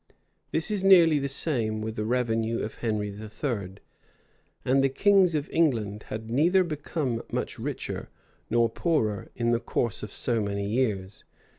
[*] 0.27 0.51
This 0.51 0.71
is 0.71 0.83
nearly 0.83 1.19
the 1.19 1.29
same 1.29 1.79
with 1.79 1.95
the 1.95 2.05
revenue 2.05 2.57
of 2.63 2.79
Henry 2.79 3.09
III.; 3.09 3.75
and 4.65 4.83
the 4.83 4.89
kings 4.89 5.35
of 5.35 5.47
England 5.51 6.05
had 6.07 6.31
neither 6.31 6.63
become 6.63 7.21
much 7.31 7.59
richer 7.59 8.09
nor 8.49 8.67
poorer 8.67 9.29
in 9.35 9.51
the 9.51 9.59
course 9.59 10.01
of 10.01 10.11
so 10.11 10.41
many 10.41 10.65
years. 10.67 11.23